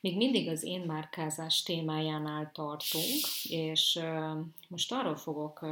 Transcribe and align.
Még 0.00 0.16
mindig 0.16 0.48
az 0.48 0.62
én 0.62 0.80
márkázás 0.80 1.62
témájánál 1.62 2.50
tartunk, 2.54 3.44
és 3.44 4.00
most 4.68 4.92
arról 4.92 5.16
fogok 5.16 5.66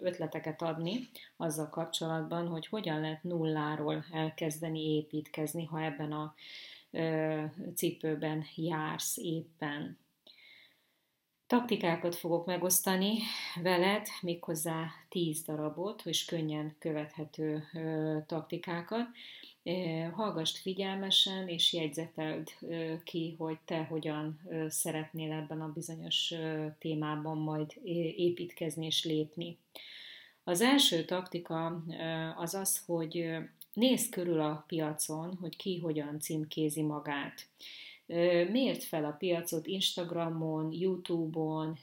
ötleteket 0.00 0.62
adni 0.62 1.08
azzal 1.36 1.68
kapcsolatban, 1.68 2.48
hogy 2.48 2.66
hogyan 2.66 3.00
lehet 3.00 3.22
nulláról 3.22 4.04
elkezdeni 4.12 4.94
építkezni, 4.96 5.64
ha 5.64 5.82
ebben 5.82 6.12
a 6.12 6.34
cipőben 7.74 8.44
jársz 8.54 9.16
éppen. 9.16 9.98
Taktikákat 11.50 12.14
fogok 12.14 12.46
megosztani 12.46 13.18
veled, 13.62 14.06
méghozzá 14.20 14.90
10 15.08 15.42
darabot, 15.42 16.02
és 16.04 16.24
könnyen 16.24 16.76
követhető 16.78 17.64
taktikákat. 18.26 19.06
Hallgast 20.12 20.56
figyelmesen, 20.56 21.48
és 21.48 21.72
jegyzeteld 21.72 22.48
ki, 23.04 23.34
hogy 23.38 23.58
te 23.64 23.84
hogyan 23.84 24.40
szeretnél 24.68 25.32
ebben 25.32 25.60
a 25.60 25.72
bizonyos 25.72 26.34
témában 26.78 27.38
majd 27.38 27.72
építkezni 28.16 28.86
és 28.86 29.04
lépni. 29.04 29.58
Az 30.44 30.60
első 30.60 31.04
taktika 31.04 31.84
az 32.36 32.54
az, 32.54 32.84
hogy 32.86 33.30
nézd 33.72 34.12
körül 34.12 34.40
a 34.40 34.64
piacon, 34.66 35.36
hogy 35.40 35.56
ki 35.56 35.78
hogyan 35.78 36.20
címkézi 36.20 36.82
magát. 36.82 37.48
Miért 38.50 38.82
fel 38.82 39.04
a 39.04 39.16
piacot 39.18 39.66
Instagramon, 39.66 40.72
Youtube-on, 40.72 41.78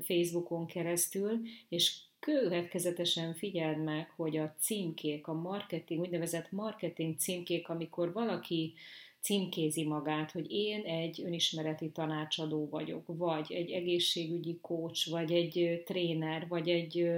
Facebookon 0.00 0.66
keresztül, 0.66 1.40
és 1.68 1.96
következetesen 2.18 3.34
figyeld 3.34 3.82
meg, 3.82 4.10
hogy 4.16 4.36
a 4.36 4.54
címkék, 4.58 5.26
a 5.26 5.32
marketing, 5.32 6.00
úgynevezett 6.00 6.52
marketing 6.52 7.18
címkék, 7.18 7.68
amikor 7.68 8.12
valaki 8.12 8.72
címkézi 9.20 9.84
magát, 9.84 10.30
hogy 10.30 10.50
én 10.50 10.80
egy 10.80 11.22
önismereti 11.24 11.90
tanácsadó 11.90 12.68
vagyok, 12.68 13.04
vagy 13.06 13.52
egy 13.52 13.70
egészségügyi 13.70 14.58
kócs, 14.60 15.10
vagy 15.10 15.32
egy 15.32 15.82
tréner, 15.86 16.48
vagy 16.48 16.68
egy 16.68 17.10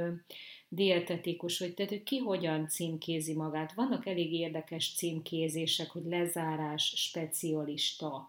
dietetikus, 0.76 1.58
vagy 1.58 1.74
tehát, 1.74 1.90
hogy 1.90 2.02
ki 2.02 2.18
hogyan 2.18 2.68
címkézi 2.68 3.34
magát. 3.34 3.72
Vannak 3.72 4.06
elég 4.06 4.32
érdekes 4.32 4.94
címkézések, 4.94 5.90
hogy 5.90 6.04
lezárás 6.04 6.92
specialista, 6.96 8.28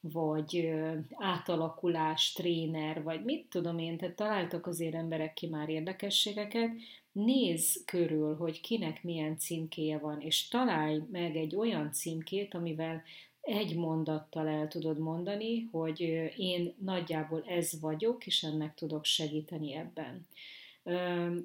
vagy 0.00 0.70
átalakulás 1.14 2.32
tréner, 2.32 3.02
vagy 3.02 3.24
mit 3.24 3.46
tudom 3.50 3.78
én, 3.78 3.96
tehát 3.96 4.16
találtak 4.16 4.66
azért 4.66 4.94
emberek 4.94 5.34
ki 5.34 5.46
már 5.46 5.68
érdekességeket, 5.68 6.70
nézz 7.12 7.76
körül, 7.84 8.36
hogy 8.36 8.60
kinek 8.60 9.02
milyen 9.02 9.38
címkéje 9.38 9.98
van, 9.98 10.20
és 10.20 10.48
találj 10.48 11.02
meg 11.10 11.36
egy 11.36 11.56
olyan 11.56 11.92
címkét, 11.92 12.54
amivel 12.54 13.02
egy 13.40 13.76
mondattal 13.76 14.48
el 14.48 14.68
tudod 14.68 14.98
mondani, 14.98 15.68
hogy 15.72 16.00
én 16.36 16.74
nagyjából 16.78 17.44
ez 17.46 17.80
vagyok, 17.80 18.26
és 18.26 18.42
ennek 18.42 18.74
tudok 18.74 19.04
segíteni 19.04 19.74
ebben. 19.74 20.26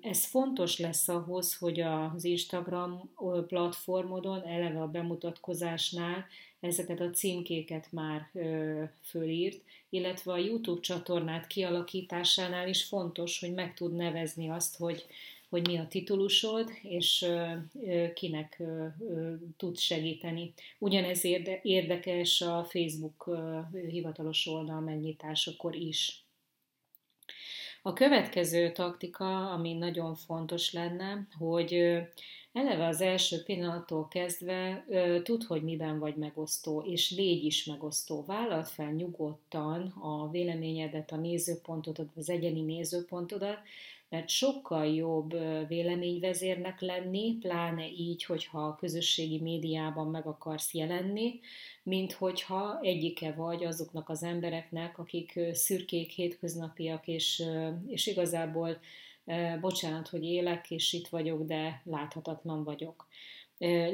Ez 0.01 0.25
fontos 0.25 0.79
lesz 0.79 1.07
ahhoz, 1.07 1.57
hogy 1.57 1.79
az 1.79 2.23
Instagram 2.23 3.11
platformodon, 3.47 4.41
eleve 4.41 4.81
a 4.81 4.87
bemutatkozásnál 4.87 6.25
ezeket 6.59 6.99
a 6.99 7.09
címkéket 7.09 7.91
már 7.91 8.29
fölírt, 9.01 9.61
illetve 9.89 10.31
a 10.31 10.37
YouTube 10.37 10.81
csatornát 10.81 11.47
kialakításánál 11.47 12.67
is 12.67 12.83
fontos, 12.83 13.39
hogy 13.39 13.53
meg 13.53 13.73
tud 13.73 13.95
nevezni 13.95 14.49
azt, 14.49 14.77
hogy, 14.77 15.05
hogy 15.49 15.67
mi 15.67 15.77
a 15.77 15.87
titulusod, 15.87 16.71
és 16.81 17.25
kinek 18.13 18.61
tud 19.57 19.77
segíteni. 19.77 20.53
Ugyanez 20.79 21.23
érdekes 21.61 22.41
a 22.41 22.63
Facebook 22.69 23.29
hivatalos 23.89 24.47
oldal 24.47 24.79
megnyitásakor 24.79 25.75
is. 25.75 26.17
A 27.85 27.93
következő 27.93 28.71
taktika, 28.71 29.51
ami 29.51 29.73
nagyon 29.73 30.15
fontos 30.15 30.73
lenne, 30.73 31.27
hogy 31.37 31.73
eleve 32.53 32.87
az 32.87 33.01
első 33.01 33.43
pillanattól 33.43 34.07
kezdve 34.07 34.85
tud, 35.23 35.43
hogy 35.43 35.63
miben 35.63 35.99
vagy 35.99 36.15
megosztó, 36.15 36.81
és 36.81 37.11
légy 37.11 37.43
is 37.43 37.65
megosztó. 37.65 38.23
Vállalt 38.25 38.67
fel 38.67 38.91
nyugodtan 38.91 39.87
a 39.87 40.29
véleményedet, 40.29 41.11
a 41.11 41.15
nézőpontodat, 41.15 42.09
az 42.15 42.29
egyeni 42.29 42.61
nézőpontodat, 42.61 43.57
mert 44.13 44.29
sokkal 44.29 44.85
jobb 44.85 45.35
véleményvezérnek 45.67 46.81
lenni, 46.81 47.37
pláne 47.39 47.87
így, 47.87 48.23
hogyha 48.23 48.59
a 48.59 48.75
közösségi 48.75 49.39
médiában 49.39 50.07
meg 50.07 50.27
akarsz 50.27 50.73
jelenni, 50.73 51.39
mint 51.83 52.11
hogyha 52.11 52.79
egyike 52.81 53.31
vagy 53.31 53.63
azoknak 53.63 54.09
az 54.09 54.23
embereknek, 54.23 54.99
akik 54.99 55.39
szürkék, 55.51 56.11
hétköznapiak, 56.11 57.07
és, 57.07 57.43
és 57.87 58.07
igazából 58.07 58.79
bocsánat, 59.61 60.07
hogy 60.07 60.23
élek, 60.23 60.71
és 60.71 60.93
itt 60.93 61.07
vagyok, 61.07 61.43
de 61.43 61.81
láthatatlan 61.85 62.63
vagyok. 62.63 63.07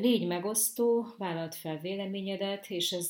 Légy 0.01 0.27
megosztó, 0.27 1.07
vállalt 1.17 1.55
fel 1.55 1.77
véleményedet, 1.77 2.69
és 2.69 2.91
ez 2.91 3.09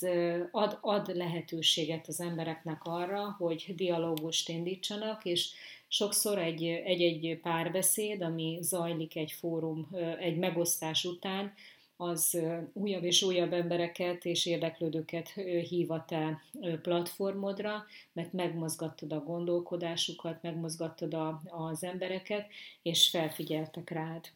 ad, 0.51 0.77
ad 0.81 1.15
lehetőséget 1.15 2.07
az 2.07 2.21
embereknek 2.21 2.83
arra, 2.83 3.35
hogy 3.37 3.73
dialógust 3.75 4.49
indítsanak, 4.49 5.25
és 5.25 5.51
sokszor 5.89 6.37
egy-egy 6.37 7.39
párbeszéd, 7.41 8.21
ami 8.21 8.57
zajlik 8.61 9.15
egy 9.15 9.31
fórum, 9.31 9.89
egy 10.19 10.37
megosztás 10.37 11.05
után, 11.05 11.53
az 12.01 12.41
újabb 12.73 13.03
és 13.03 13.21
újabb 13.21 13.53
embereket 13.53 14.25
és 14.25 14.45
érdeklődőket 14.45 15.29
hív 15.69 15.91
a 15.91 16.05
te 16.07 16.41
platformodra, 16.81 17.85
mert 18.13 18.33
megmozgattad 18.33 19.11
a 19.11 19.23
gondolkodásukat, 19.23 20.41
megmozgattad 20.41 21.13
a, 21.13 21.41
az 21.45 21.83
embereket, 21.83 22.47
és 22.81 23.09
felfigyeltek 23.09 23.89
rád. 23.89 24.27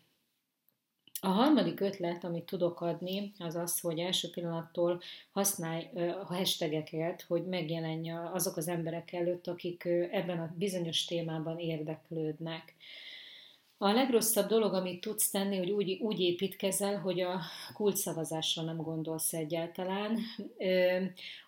A 1.26 1.30
harmadik 1.30 1.80
ötlet, 1.80 2.24
amit 2.24 2.46
tudok 2.46 2.82
adni, 2.82 3.32
az 3.40 3.56
az, 3.56 3.80
hogy 3.80 4.00
első 4.00 4.30
pillanattól 4.30 5.02
használj 5.32 5.90
a 5.96 6.26
hashtageket, 6.26 7.22
hogy 7.22 7.46
megjelenje 7.46 8.30
azok 8.34 8.58
az 8.58 8.68
emberek 8.68 9.14
előtt, 9.14 9.48
akik 9.48 9.86
ebben 10.12 10.40
a 10.40 10.54
bizonyos 10.58 11.06
témában 11.06 11.60
érdeklődnek. 11.60 12.76
A 13.78 13.92
legrosszabb 13.92 14.48
dolog, 14.48 14.74
amit 14.74 15.02
tudsz 15.02 15.30
tenni, 15.30 15.58
hogy 15.58 15.72
úgy, 15.72 15.98
úgy 16.02 16.20
építkezel, 16.20 17.00
hogy 17.00 17.22
a 17.22 17.40
kulcsszavazásra 17.74 18.62
nem 18.62 18.78
gondolsz 18.78 19.34
egyáltalán. 19.34 20.20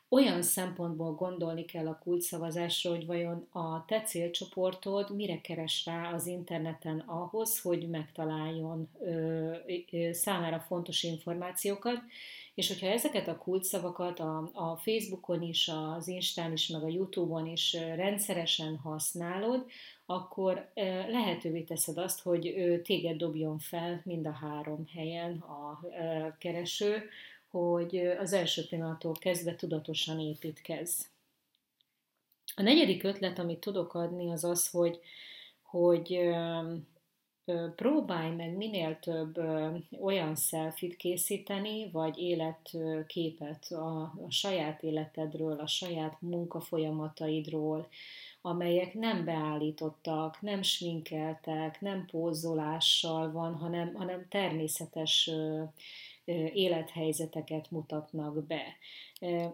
Olyan 0.09 0.41
szempontból 0.41 1.13
gondolni 1.13 1.66
kell 1.66 1.88
a 1.88 1.99
kulcsszavazásra, 2.03 2.89
hogy 2.89 3.05
vajon 3.05 3.47
a 3.51 3.85
te 3.85 4.01
célcsoportod 4.01 5.16
mire 5.16 5.41
keres 5.41 5.85
rá 5.85 6.13
az 6.13 6.27
interneten 6.27 6.99
ahhoz, 6.99 7.61
hogy 7.61 7.89
megtaláljon 7.89 8.89
ö, 8.99 9.55
ö, 9.91 10.11
számára 10.11 10.59
fontos 10.59 11.03
információkat, 11.03 12.01
és 12.55 12.67
hogyha 12.67 12.88
ezeket 12.88 13.27
a 13.27 13.38
kulcsszavakat 13.38 14.19
a, 14.19 14.49
a 14.53 14.75
Facebookon 14.75 15.41
is, 15.41 15.67
az 15.67 16.07
Instán 16.07 16.51
is, 16.51 16.67
meg 16.67 16.83
a 16.83 16.87
Youtube-on 16.87 17.47
is 17.47 17.73
rendszeresen 17.73 18.77
használod, 18.77 19.66
akkor 20.05 20.72
lehetővé 21.09 21.61
teszed 21.61 21.97
azt, 21.97 22.22
hogy 22.22 22.53
téged 22.83 23.17
dobjon 23.17 23.59
fel 23.59 24.01
mind 24.03 24.27
a 24.27 24.31
három 24.31 24.85
helyen 24.93 25.37
a 25.37 25.79
kereső, 26.37 27.03
hogy 27.55 27.97
az 27.97 28.33
első 28.33 28.66
pillanattól 28.69 29.13
kezdve 29.19 29.55
tudatosan 29.55 30.19
építkez. 30.19 31.09
A 32.55 32.61
negyedik 32.61 33.03
ötlet, 33.03 33.39
amit 33.39 33.59
tudok 33.59 33.93
adni, 33.93 34.31
az 34.31 34.43
az, 34.43 34.69
hogy, 34.69 34.99
hogy 35.61 36.19
próbálj 37.75 38.35
meg 38.35 38.55
minél 38.55 38.99
több 38.99 39.38
olyan 40.01 40.35
selfit 40.35 40.95
készíteni, 40.95 41.91
vagy 41.91 42.17
életképet 42.17 43.72
a, 43.72 44.01
a 44.01 44.29
saját 44.29 44.84
életedről, 44.84 45.59
a 45.59 45.67
saját 45.67 46.22
munkafolyamataidról, 46.22 47.87
amelyek 48.41 48.93
nem 48.93 49.25
beállítottak, 49.25 50.41
nem 50.41 50.61
sminkeltek, 50.61 51.81
nem 51.81 52.05
pózolással 52.05 53.31
van, 53.31 53.55
hanem, 53.55 53.93
hanem 53.93 54.25
természetes 54.29 55.29
élethelyzeteket 56.53 57.72
mutatnak 57.72 58.43
be. 58.43 58.63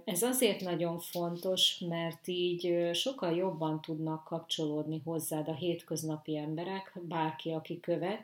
Ez 0.03 0.21
azért 0.21 0.61
nagyon 0.61 0.99
fontos, 0.99 1.79
mert 1.79 2.27
így 2.27 2.89
sokkal 2.93 3.35
jobban 3.35 3.81
tudnak 3.81 4.23
kapcsolódni 4.23 5.01
hozzád 5.05 5.47
a 5.47 5.53
hétköznapi 5.53 6.37
emberek, 6.37 6.99
bárki, 7.01 7.51
aki 7.51 7.79
követ, 7.79 8.21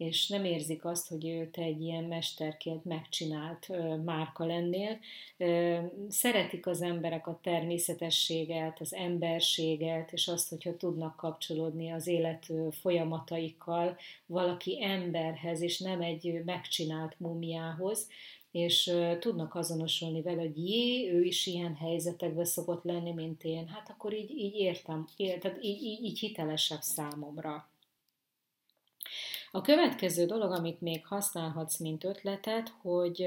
és 0.00 0.28
nem 0.28 0.44
érzik 0.44 0.84
azt, 0.84 1.08
hogy 1.08 1.48
te 1.52 1.62
egy 1.62 1.82
ilyen 1.82 2.04
mesterként 2.04 2.84
megcsinált 2.84 3.68
márka 4.04 4.46
lennél. 4.46 4.98
Szeretik 6.08 6.66
az 6.66 6.82
emberek 6.82 7.26
a 7.26 7.38
természetességet, 7.42 8.80
az 8.80 8.94
emberséget, 8.94 10.12
és 10.12 10.28
azt, 10.28 10.48
hogyha 10.48 10.76
tudnak 10.76 11.16
kapcsolódni 11.16 11.90
az 11.90 12.06
élet 12.06 12.52
folyamataikkal 12.70 13.96
valaki 14.26 14.84
emberhez, 14.84 15.60
és 15.60 15.78
nem 15.78 16.00
egy 16.00 16.42
megcsinált 16.44 17.14
mumiához, 17.18 18.08
és 18.50 18.92
tudnak 19.18 19.54
azonosulni 19.54 20.22
vele, 20.22 20.40
hogy 20.40 20.68
jé, 20.68 21.10
ő 21.12 21.22
is 21.22 21.46
ilyen 21.46 21.74
helyzetekben 21.74 22.44
szokott 22.44 22.84
lenni, 22.84 23.12
mint 23.12 23.44
én, 23.44 23.66
hát 23.66 23.90
akkor 23.90 24.14
így, 24.14 24.30
így 24.30 24.54
értem, 24.54 25.06
tehát 25.16 25.58
így, 25.60 25.82
így, 25.82 26.04
így 26.04 26.18
hitelesebb 26.18 26.80
számomra. 26.80 27.69
A 29.50 29.60
következő 29.60 30.26
dolog, 30.26 30.52
amit 30.52 30.80
még 30.80 31.06
használhatsz, 31.06 31.78
mint 31.78 32.04
ötletet, 32.04 32.72
hogy 32.82 33.26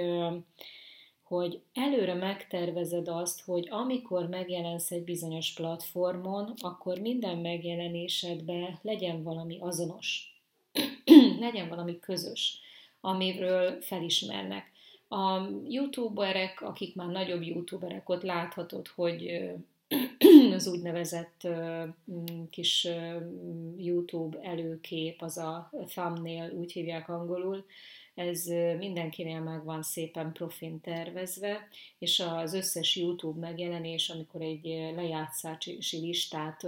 hogy 1.24 1.62
előre 1.74 2.14
megtervezed 2.14 3.08
azt, 3.08 3.42
hogy 3.42 3.68
amikor 3.72 4.28
megjelensz 4.28 4.92
egy 4.92 5.04
bizonyos 5.04 5.54
platformon, 5.54 6.54
akkor 6.58 7.00
minden 7.00 7.38
megjelenésedben 7.38 8.80
legyen 8.82 9.24
valami 9.24 9.58
azonos, 9.60 10.42
legyen 11.40 11.70
valami 11.70 12.00
közös, 12.00 12.60
amiről 13.02 13.82
felismernek. 13.82 14.72
A 15.08 15.40
youtuberek, 15.68 16.62
akik 16.62 16.96
már 16.96 17.08
nagyobb 17.08 17.42
youtuberek, 17.42 18.10
ott 18.10 18.24
láthatod, 18.24 18.88
hogy 18.88 19.52
az 20.54 20.68
úgynevezett 20.68 21.48
kis 22.50 22.88
YouTube 23.78 24.40
előkép, 24.42 25.22
az 25.22 25.38
a 25.38 25.72
thumbnail, 25.88 26.52
úgy 26.52 26.72
hívják 26.72 27.10
angolul, 27.10 27.66
ez 28.16 28.46
mindenkinél 28.78 29.40
meg 29.40 29.64
van 29.64 29.84
szépen 29.84 30.32
profin 30.32 30.82
tervezve, 30.82 31.68
és 31.98 32.20
az 32.20 32.54
összes 32.54 32.96
YouTube 32.96 33.40
megjelenés, 33.40 34.10
amikor 34.10 34.42
egy 34.42 34.66
lejátszási 34.96 35.80
listát 35.92 36.62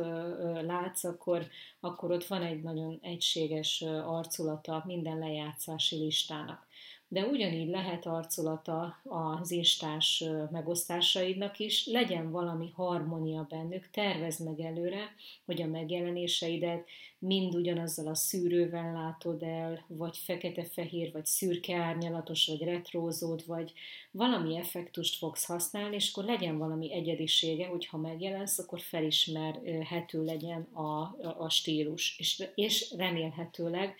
látsz, 0.62 1.04
akkor, 1.04 1.48
akkor 1.80 2.12
ott 2.12 2.26
van 2.26 2.42
egy 2.42 2.62
nagyon 2.62 3.00
egységes 3.02 3.82
arculata 4.06 4.84
minden 4.86 5.20
lejátszási 5.20 5.96
listának 5.96 6.65
de 7.08 7.26
ugyanígy 7.26 7.70
lehet 7.70 8.06
arculata 8.06 9.02
az 9.04 9.52
instás 9.52 10.24
megosztásaidnak 10.52 11.60
is, 11.60 11.86
legyen 11.86 12.32
valami 12.32 12.72
harmónia 12.76 13.46
bennük, 13.50 13.90
tervezd 13.90 14.44
meg 14.44 14.60
előre, 14.60 15.16
hogy 15.46 15.62
a 15.62 15.68
megjelenéseidet 15.68 16.88
mind 17.20 17.56
ugyanazzal 17.56 18.08
a 18.08 18.16
szűrővel 18.16 18.94
látod 18.94 19.44
el, 19.44 19.86
vagy 19.88 20.18
fekete-fehér, 20.18 21.12
vagy 21.12 21.26
szürke 21.26 21.76
árnyalatos, 21.76 22.48
vagy 22.48 22.62
retrózód, 22.62 23.46
vagy 23.46 23.74
valami 24.12 24.58
effektust 24.58 25.18
fogsz 25.18 25.46
használni, 25.46 25.96
és 25.96 26.12
akkor 26.12 26.24
legyen 26.24 26.58
valami 26.58 26.94
egyedisége, 26.94 27.68
hogyha 27.68 27.98
megjelensz, 27.98 28.60
akkor 28.60 28.80
felismerhető 28.80 30.24
legyen 30.24 30.62
a, 30.62 30.82
a, 30.82 31.36
a 31.38 31.50
stílus, 31.50 32.16
és, 32.20 32.44
és 32.56 32.94
remélhetőleg 32.98 33.96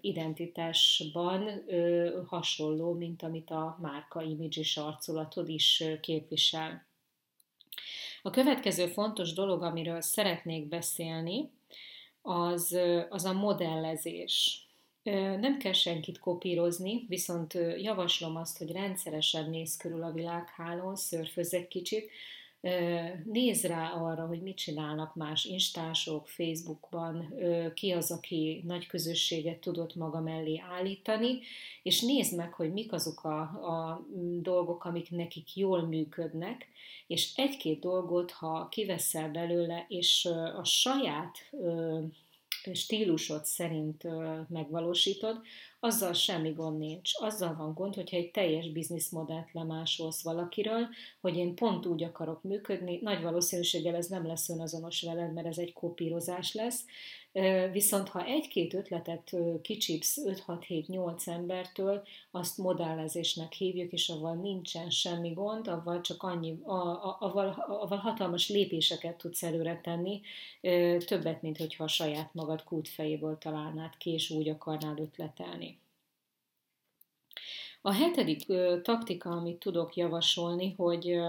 identitásban 0.00 1.64
hasonló, 2.26 2.92
mint 2.92 3.22
amit 3.22 3.50
a 3.50 3.78
márka 3.80 4.22
imidzs 4.22 4.76
arculatod 4.76 5.48
is 5.48 5.84
képvisel. 6.00 6.86
A 8.22 8.30
következő 8.30 8.86
fontos 8.86 9.32
dolog, 9.32 9.62
amiről 9.62 10.00
szeretnék 10.00 10.68
beszélni, 10.68 11.50
az, 12.22 12.78
az 13.08 13.24
a 13.24 13.32
modellezés. 13.32 14.66
Nem 15.40 15.58
kell 15.58 15.72
senkit 15.72 16.18
kopírozni, 16.18 17.04
viszont 17.08 17.58
javaslom 17.78 18.36
azt, 18.36 18.58
hogy 18.58 18.70
rendszeresen 18.70 19.50
néz 19.50 19.76
körül 19.76 20.02
a 20.02 20.12
világhálón, 20.12 20.96
szörfözzek 20.96 21.68
kicsit, 21.68 22.10
nézz 23.24 23.64
rá 23.64 23.90
arra, 23.90 24.26
hogy 24.26 24.42
mit 24.42 24.56
csinálnak 24.56 25.14
más 25.14 25.44
instások, 25.44 26.28
Facebookban, 26.28 27.34
ki 27.74 27.90
az, 27.90 28.10
aki 28.10 28.62
nagy 28.66 28.86
közösséget 28.86 29.58
tudott 29.58 29.94
maga 29.94 30.20
mellé 30.20 30.62
állítani, 30.70 31.38
és 31.82 32.00
nézd 32.00 32.36
meg, 32.36 32.52
hogy 32.52 32.72
mik 32.72 32.92
azok 32.92 33.24
a, 33.24 33.40
a 33.40 34.06
dolgok, 34.40 34.84
amik 34.84 35.10
nekik 35.10 35.56
jól 35.56 35.82
működnek, 35.82 36.68
és 37.06 37.32
egy-két 37.36 37.80
dolgot, 37.80 38.30
ha 38.30 38.68
kiveszel 38.68 39.30
belőle, 39.30 39.84
és 39.88 40.28
a 40.56 40.64
saját 40.64 41.38
stílusod 42.74 43.44
szerint 43.44 44.02
megvalósítod, 44.48 45.40
azzal 45.80 46.12
semmi 46.12 46.50
gond 46.52 46.78
nincs. 46.78 47.10
Azzal 47.20 47.54
van 47.56 47.74
gond, 47.74 47.94
hogyha 47.94 48.16
egy 48.16 48.30
teljes 48.30 48.70
bizniszmodellt 48.70 49.52
lemásolsz 49.52 50.22
valakiről, 50.22 50.86
hogy 51.20 51.36
én 51.36 51.54
pont 51.54 51.86
úgy 51.86 52.04
akarok 52.04 52.42
működni, 52.42 52.98
nagy 53.02 53.22
valószínűséggel 53.22 53.94
ez 53.94 54.06
nem 54.06 54.26
lesz 54.26 54.48
önazonos 54.48 55.02
veled, 55.02 55.32
mert 55.32 55.46
ez 55.46 55.58
egy 55.58 55.72
kopírozás 55.72 56.54
lesz, 56.54 56.84
Viszont 57.72 58.08
ha 58.08 58.24
egy-két 58.24 58.74
ötletet 58.74 59.36
kicsipsz 59.62 60.18
5-6-7-8 60.24 61.28
embertől, 61.28 62.02
azt 62.30 62.58
modellezésnek 62.58 63.52
hívjuk, 63.52 63.92
és 63.92 64.08
avval 64.08 64.34
nincsen 64.34 64.90
semmi 64.90 65.32
gond, 65.32 65.68
avval 65.68 66.00
csak 66.00 66.22
annyi, 66.22 66.58
avval, 66.64 67.48
avval 67.80 67.98
hatalmas 67.98 68.48
lépéseket 68.48 69.16
tudsz 69.16 69.42
előre 69.42 69.80
tenni, 69.82 70.20
többet, 71.04 71.42
mint 71.42 71.58
hogyha 71.58 71.84
a 71.84 71.88
saját 71.88 72.34
magad 72.34 72.64
kútfejéből 72.64 73.38
találnád 73.38 73.96
ki, 73.96 74.10
és 74.10 74.30
úgy 74.30 74.48
akarnál 74.48 74.98
ötletelni. 74.98 75.78
A 77.82 77.92
hetedik 77.92 78.46
taktika, 78.82 79.30
amit 79.30 79.58
tudok 79.58 79.96
javasolni, 79.96 80.74
hogy 80.76 81.20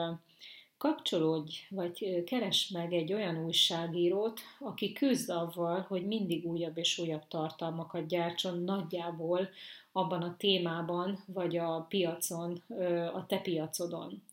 Kapcsolódj, 0.79 1.55
vagy 1.69 2.23
keres 2.23 2.67
meg 2.67 2.93
egy 2.93 3.13
olyan 3.13 3.45
újságírót, 3.45 4.39
aki 4.59 4.93
küzd 4.93 5.29
avval, 5.29 5.85
hogy 5.87 6.07
mindig 6.07 6.45
újabb 6.45 6.77
és 6.77 6.97
újabb 6.97 7.27
tartalmakat 7.27 8.07
gyártson 8.07 8.63
nagyjából 8.63 9.49
abban 9.91 10.21
a 10.21 10.35
témában, 10.37 11.23
vagy 11.25 11.57
a 11.57 11.85
piacon, 11.89 12.63
a 13.13 13.25
te 13.25 13.37
piacodon. 13.37 14.23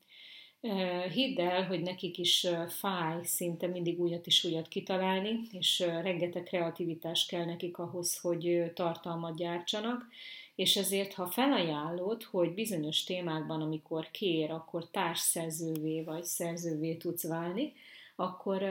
Hidd 1.13 1.41
el, 1.41 1.67
hogy 1.67 1.81
nekik 1.81 2.19
is 2.19 2.47
fáj 2.69 3.21
szinte 3.23 3.67
mindig 3.67 4.01
újat 4.01 4.27
és 4.27 4.45
újat 4.45 4.69
kitalálni, 4.69 5.41
és 5.51 5.79
rengeteg 5.79 6.43
kreativitás 6.43 7.27
kell 7.27 7.45
nekik 7.45 7.79
ahhoz, 7.79 8.21
hogy 8.21 8.73
tartalmat 8.75 9.37
gyártsanak, 9.37 10.07
és 10.57 10.77
ezért, 10.77 11.13
ha 11.13 11.27
felajánlod, 11.27 12.23
hogy 12.23 12.55
bizonyos 12.55 13.05
témákban, 13.05 13.61
amikor 13.61 14.11
kér, 14.11 14.51
akkor 14.51 14.91
társszerzővé 14.91 16.03
vagy 16.03 16.25
szerzővé 16.25 16.95
tudsz 16.95 17.27
válni, 17.27 17.73
akkor 18.19 18.63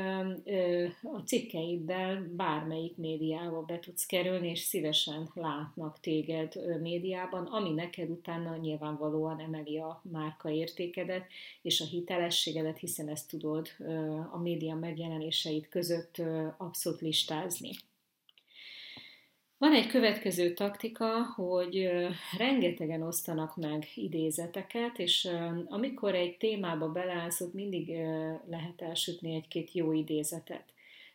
a 1.04 1.20
cikkeiddel 1.26 2.28
bármelyik 2.36 2.98
médiába 2.98 3.62
be 3.62 3.80
tudsz 3.80 4.06
kerülni, 4.06 4.50
és 4.50 4.60
szívesen 4.60 5.30
látnak 5.34 6.00
téged 6.00 6.80
médiában, 6.82 7.46
ami 7.46 7.70
neked 7.70 8.10
utána 8.10 8.56
nyilvánvalóan 8.56 9.40
emeli 9.40 9.78
a 9.78 10.02
márka 10.12 10.50
értékedet 10.50 11.26
és 11.62 11.82
a 11.82 11.86
hitelességedet, 11.86 12.78
hiszen 12.78 13.10
ezt 13.10 13.30
tudod 13.30 13.68
a 14.32 14.38
média 14.38 14.76
megjelenéseit 14.76 15.70
között 15.70 16.22
abszolút 16.58 17.02
listázni. 17.02 17.70
Van 19.66 19.74
egy 19.74 19.88
következő 19.88 20.54
taktika, 20.54 21.24
hogy 21.36 21.90
rengetegen 22.38 23.02
osztanak 23.02 23.56
meg 23.56 23.88
idézeteket, 23.96 25.00
és 25.00 25.30
amikor 25.66 26.16
egy 26.16 26.38
témába 26.38 26.92
beleállsz, 26.92 27.42
ott 27.42 27.54
mindig 27.54 27.88
lehet 28.50 28.82
elsütni 28.82 29.36
egy-két 29.36 29.72
jó 29.72 29.92
idézetet. 29.92 30.64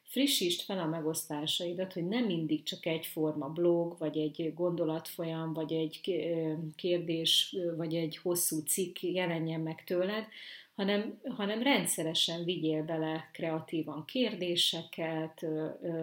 Frissítsd 0.02 0.60
fel 0.60 0.78
a 0.78 0.86
megosztásaidat, 0.86 1.92
hogy 1.92 2.08
nem 2.08 2.24
mindig 2.24 2.62
csak 2.62 2.86
egyforma 2.86 3.48
blog, 3.48 3.98
vagy 3.98 4.18
egy 4.18 4.52
gondolatfolyam, 4.54 5.52
vagy 5.52 5.72
egy 5.72 6.00
kérdés, 6.76 7.56
vagy 7.76 7.94
egy 7.94 8.16
hosszú 8.16 8.58
cikk 8.58 9.00
jelenjen 9.00 9.60
meg 9.60 9.84
tőled, 9.84 10.26
hanem, 10.80 11.20
hanem 11.36 11.62
rendszeresen 11.62 12.44
vigyél 12.44 12.82
bele 12.82 13.30
kreatívan 13.32 14.04
kérdéseket, 14.04 15.46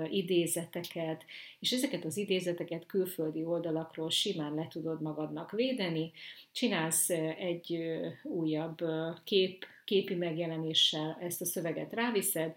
idézeteket, 0.09 1.25
és 1.59 1.71
ezeket 1.71 2.05
az 2.05 2.17
idézeteket 2.17 2.85
külföldi 2.85 3.43
oldalakról 3.43 4.09
simán 4.09 4.53
le 4.53 4.67
tudod 4.67 5.01
magadnak 5.01 5.51
védeni. 5.51 6.11
Csinálsz 6.51 7.09
egy 7.39 7.79
újabb 8.23 8.77
kép, 9.23 9.65
képi 9.85 10.15
megjelenéssel 10.15 11.17
ezt 11.21 11.41
a 11.41 11.45
szöveget 11.45 11.93
ráviszed, 11.93 12.53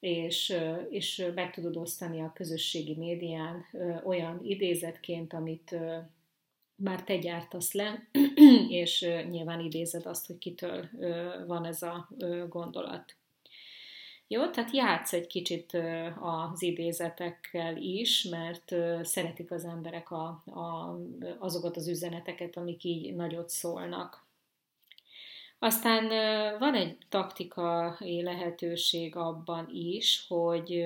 és, 0.00 0.56
és 0.90 1.26
meg 1.34 1.52
tudod 1.52 1.76
osztani 1.76 2.20
a 2.20 2.32
közösségi 2.34 2.94
médián 2.94 3.64
olyan 4.04 4.40
idézetként, 4.42 5.32
amit 5.32 5.76
már 6.76 7.04
te 7.04 7.16
gyártasz 7.16 7.72
le, 7.72 8.08
és 8.68 9.06
nyilván 9.30 9.60
idézed 9.60 10.06
azt, 10.06 10.26
hogy 10.26 10.38
kitől 10.38 10.88
van 11.46 11.64
ez 11.64 11.82
a 11.82 12.08
gondolat. 12.48 13.16
Jó, 14.28 14.50
tehát 14.50 14.70
játsz 14.70 15.12
egy 15.12 15.26
kicsit 15.26 15.78
az 16.20 16.62
idézetekkel 16.62 17.76
is, 17.76 18.22
mert 18.22 18.74
szeretik 19.02 19.50
az 19.50 19.64
emberek 19.64 20.10
a, 20.10 20.26
a, 20.44 20.98
azokat 21.38 21.76
az 21.76 21.88
üzeneteket, 21.88 22.56
amik 22.56 22.84
így 22.84 23.14
nagyot 23.14 23.48
szólnak. 23.48 24.26
Aztán 25.58 26.08
van 26.58 26.74
egy 26.74 26.96
taktikai 27.08 28.22
lehetőség 28.22 29.16
abban 29.16 29.68
is, 29.70 30.24
hogy 30.28 30.84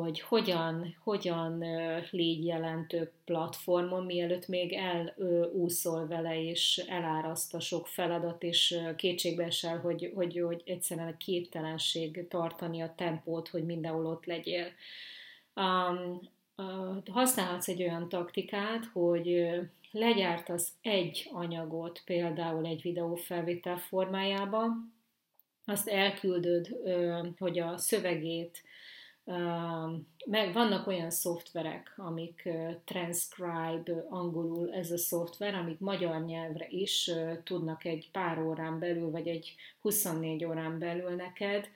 hogy 0.00 0.20
hogyan, 0.20 0.96
hogyan 1.02 1.64
légy 2.10 2.44
jelentő 2.44 3.12
platformon, 3.24 4.04
mielőtt 4.04 4.48
még 4.48 4.72
elúszol 4.72 6.06
vele, 6.06 6.42
és 6.42 6.84
eláraszt 6.88 7.54
a 7.54 7.60
sok 7.60 7.86
feladat, 7.86 8.42
és 8.42 8.78
kétségbe 8.96 9.44
esel, 9.44 9.78
hogy, 9.78 10.12
hogy, 10.14 10.40
hogy 10.40 10.62
egyszerűen 10.64 11.08
a 11.08 11.16
képtelenség 11.16 12.28
tartani 12.28 12.80
a 12.80 12.94
tempót, 12.96 13.48
hogy 13.48 13.64
mindenhol 13.64 14.06
ott 14.06 14.24
legyél. 14.24 14.66
Um, 15.54 16.20
használhatsz 17.10 17.68
egy 17.68 17.82
olyan 17.82 18.08
taktikát, 18.08 18.84
hogy 18.84 19.48
legyártasz 19.90 20.72
egy 20.80 21.30
anyagot, 21.32 22.02
például 22.04 22.66
egy 22.66 22.82
videófelvétel 22.82 23.76
formájában, 23.76 24.94
azt 25.64 25.88
elküldöd, 25.88 26.76
hogy 27.38 27.58
a 27.58 27.76
szövegét 27.76 28.62
meg 30.26 30.52
vannak 30.52 30.86
olyan 30.86 31.10
szoftverek, 31.10 31.92
amik 31.96 32.48
transcribe 32.84 34.06
angolul 34.08 34.72
ez 34.72 34.90
a 34.90 34.98
szoftver, 34.98 35.54
amik 35.54 35.78
magyar 35.78 36.24
nyelvre 36.24 36.66
is 36.68 37.10
tudnak 37.44 37.84
egy 37.84 38.08
pár 38.12 38.38
órán 38.38 38.78
belül, 38.78 39.10
vagy 39.10 39.28
egy 39.28 39.54
24 39.80 40.44
órán 40.44 40.78
belül 40.78 41.10
neked 41.10 41.68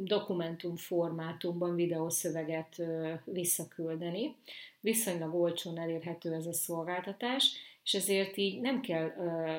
dokumentum 0.00 0.76
formátumban 0.76 1.74
videószöveget 1.74 2.82
visszaküldeni. 3.24 4.36
Viszonylag 4.80 5.34
olcsón 5.34 5.78
elérhető 5.78 6.32
ez 6.32 6.46
a 6.46 6.52
szolgáltatás, 6.52 7.52
és 7.84 7.94
ezért 7.94 8.36
így 8.36 8.60
nem 8.60 8.80
kell 8.80 9.12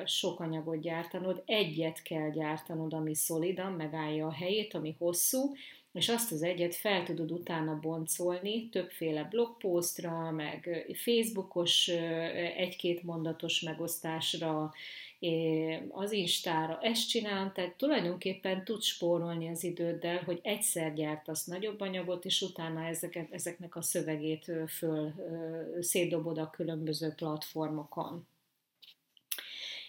sok 0.06 0.40
anyagot 0.40 0.80
gyártanod, 0.80 1.42
egyet 1.46 2.02
kell 2.02 2.30
gyártanod, 2.30 2.92
ami 2.92 3.14
szolidan 3.14 3.72
megállja 3.72 4.26
a 4.26 4.32
helyét, 4.32 4.74
ami 4.74 4.94
hosszú, 4.98 5.52
és 5.94 6.08
azt 6.08 6.32
az 6.32 6.42
egyet 6.42 6.74
fel 6.74 7.02
tudod 7.02 7.30
utána 7.30 7.78
boncolni 7.80 8.68
többféle 8.68 9.22
blogposztra, 9.22 10.30
meg 10.30 10.86
Facebookos 10.94 11.88
egy-két 12.56 13.02
mondatos 13.02 13.60
megosztásra, 13.60 14.72
az 15.88 16.12
Instára. 16.12 16.78
Ezt 16.82 17.08
csinálom, 17.08 17.52
tehát 17.52 17.74
tulajdonképpen 17.76 18.64
tudsz 18.64 18.86
spórolni 18.86 19.48
az 19.48 19.64
időddel, 19.64 20.22
hogy 20.24 20.40
egyszer 20.42 20.94
gyártasz 20.94 21.44
nagyobb 21.44 21.80
anyagot, 21.80 22.24
és 22.24 22.42
utána 22.42 22.84
ezeket, 22.84 23.32
ezeknek 23.32 23.76
a 23.76 23.82
szövegét 23.82 24.50
föl 24.68 25.12
szétdobod 25.80 26.38
a 26.38 26.50
különböző 26.50 27.12
platformokon. 27.16 28.26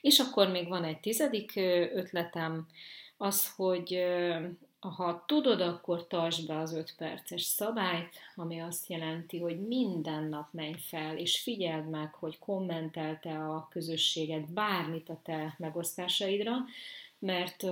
És 0.02 0.20
akkor 0.20 0.50
még 0.50 0.68
van 0.68 0.84
egy 0.84 1.00
tizedik 1.00 1.56
ötletem, 1.94 2.68
az, 3.18 3.54
hogy 3.56 4.04
ha 4.89 5.24
tudod, 5.27 5.62
akkor 5.62 6.08
tartsd 6.08 6.48
be 6.48 6.58
az 6.58 6.74
5 6.74 6.96
perces 6.98 7.42
szabályt, 7.42 8.15
ami 8.36 8.62
azt 8.62 8.89
jelenti, 8.89 9.39
hogy 9.39 9.68
minden 9.68 10.24
nap 10.24 10.48
menj 10.51 10.75
fel, 10.77 11.18
és 11.18 11.42
figyeld 11.42 11.89
meg, 11.89 12.13
hogy 12.13 12.39
kommentelte 12.39 13.30
a 13.30 13.68
közösséged 13.72 14.51
bármit 14.51 15.10
a 15.10 15.20
te 15.24 15.56
megosztásaidra, 15.58 16.54
mert, 17.20 17.63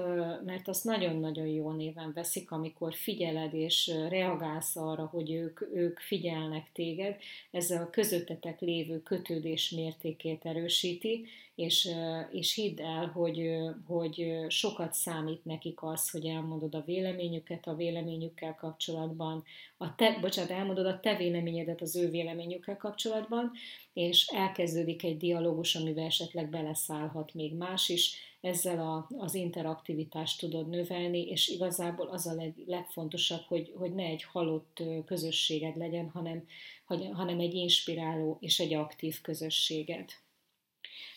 mert 0.45 0.67
azt 0.67 0.83
nagyon-nagyon 0.83 1.47
jó 1.47 1.71
néven 1.71 2.11
veszik, 2.13 2.51
amikor 2.51 2.93
figyeled 2.93 3.53
és 3.53 3.91
reagálsz 4.09 4.75
arra, 4.75 5.05
hogy 5.05 5.31
ők, 5.31 5.61
ők 5.73 5.99
figyelnek 5.99 6.71
téged, 6.73 7.15
ez 7.51 7.71
a 7.71 7.89
közöttetek 7.89 8.59
lévő 8.59 9.01
kötődés 9.01 9.69
mértékét 9.69 10.45
erősíti, 10.45 11.25
és, 11.55 11.89
és 12.31 12.53
hidd 12.53 12.81
el, 12.81 13.07
hogy, 13.07 13.57
hogy 13.87 14.45
sokat 14.47 14.93
számít 14.93 15.45
nekik 15.45 15.83
az, 15.83 16.09
hogy 16.09 16.25
elmondod 16.25 16.75
a 16.75 16.83
véleményüket 16.85 17.67
a 17.67 17.75
véleményükkel 17.75 18.55
kapcsolatban, 18.55 19.43
a 19.77 19.95
te, 19.95 20.17
bocsánat, 20.21 20.51
elmondod 20.51 20.85
a 20.85 20.99
te 20.99 21.15
véleményedet 21.15 21.81
az 21.81 21.95
ő 21.95 22.09
véleményükkel 22.09 22.77
kapcsolatban, 22.77 23.51
és 23.93 24.27
elkezdődik 24.27 25.03
egy 25.03 25.17
dialógus, 25.17 25.75
amivel 25.75 26.05
esetleg 26.05 26.49
beleszállhat 26.49 27.33
még 27.33 27.53
más 27.53 27.89
is, 27.89 28.31
ezzel 28.41 28.79
a, 28.79 29.07
az 29.17 29.33
interaktivitást 29.33 30.39
tudod 30.39 30.69
növelni, 30.69 31.27
és 31.27 31.47
igazából 31.47 32.07
az 32.07 32.27
a 32.27 32.33
leg, 32.33 32.53
legfontosabb, 32.65 33.41
hogy, 33.47 33.73
hogy 33.75 33.93
ne 33.93 34.03
egy 34.03 34.23
halott 34.23 34.83
közösséged 35.05 35.77
legyen, 35.77 36.09
hanem, 36.09 36.47
hanem 37.13 37.39
egy 37.39 37.53
inspiráló 37.53 38.37
és 38.39 38.59
egy 38.59 38.73
aktív 38.73 39.21
közösséged. 39.21 40.09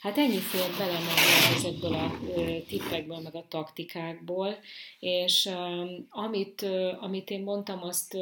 Hát 0.00 0.18
ennyi 0.18 0.38
fér 0.38 0.76
bele 0.78 0.98
meg 0.98 1.16
ezekből 1.56 1.94
a 1.94 2.18
tippekből, 2.66 3.18
meg 3.18 3.34
a 3.34 3.46
taktikákból, 3.48 4.56
és 4.98 5.50
amit, 6.08 6.66
amit 7.00 7.30
én 7.30 7.42
mondtam, 7.42 7.82
azt 7.82 8.14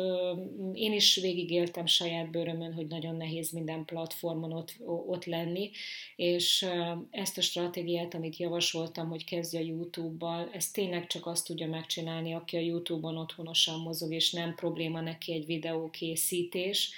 én 0.73 0.93
is 0.93 1.17
végigéltem 1.17 1.87
saját 1.87 2.31
bőrömön, 2.31 2.75
hogy 2.75 2.87
nagyon 2.87 3.17
nehéz 3.17 3.51
minden 3.51 3.85
platformon 3.85 4.53
ott, 4.53 4.75
ott 4.87 5.25
lenni, 5.25 5.71
és 6.17 6.67
ezt 7.11 7.39
a 7.39 7.43
stratégiát, 7.43 8.15
amit 8.15 8.37
javasoltam, 8.37 9.09
hogy 9.09 9.25
kezdje 9.25 9.61
a 9.61 9.65
YouTube-bal, 9.65 10.51
ezt 10.53 10.73
tényleg 10.73 11.07
csak 11.07 11.27
azt 11.27 11.47
tudja 11.47 11.67
megcsinálni, 11.67 12.35
aki 12.35 12.57
a 12.57 12.61
YouTube-on 12.61 13.17
otthonosan 13.17 13.81
mozog, 13.81 14.13
és 14.13 14.33
nem 14.33 14.55
probléma 14.55 15.01
neki 15.01 15.33
egy 15.33 15.47
videókészítés, 15.47 16.91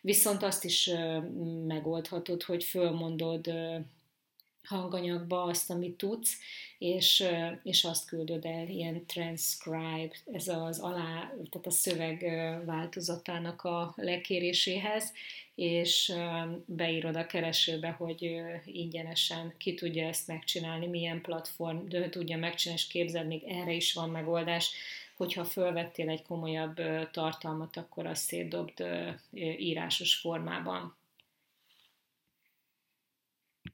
viszont 0.00 0.42
azt 0.42 0.64
is 0.64 0.90
megoldhatod, 1.66 2.42
hogy 2.42 2.64
fölmondod 2.64 3.52
hanganyagba 4.64 5.42
azt, 5.42 5.70
amit 5.70 5.96
tudsz, 5.96 6.38
és, 6.78 7.24
és 7.62 7.84
azt 7.84 8.06
küldöd 8.06 8.44
el, 8.44 8.68
ilyen 8.68 9.06
transcribe, 9.06 10.14
ez 10.32 10.48
az 10.48 10.78
alá, 10.78 11.32
tehát 11.50 11.66
a 11.66 11.70
szöveg 11.70 12.24
változatának 12.64 13.62
a 13.62 13.92
lekéréséhez, 13.96 15.12
és 15.54 16.12
beírod 16.66 17.16
a 17.16 17.26
keresőbe, 17.26 17.90
hogy 17.90 18.42
ingyenesen 18.64 19.54
ki 19.58 19.74
tudja 19.74 20.06
ezt 20.06 20.26
megcsinálni, 20.26 20.86
milyen 20.86 21.20
platform 21.20 21.86
tudja 22.10 22.36
megcsinálni, 22.36 22.82
és 22.82 22.86
képzeld, 22.86 23.26
még 23.26 23.42
erre 23.42 23.72
is 23.72 23.92
van 23.92 24.10
megoldás, 24.10 24.70
hogyha 25.16 25.44
fölvettél 25.44 26.08
egy 26.08 26.22
komolyabb 26.22 26.80
tartalmat, 27.10 27.76
akkor 27.76 28.06
azt 28.06 28.22
szétdobd 28.22 28.84
írásos 29.58 30.14
formában. 30.14 30.96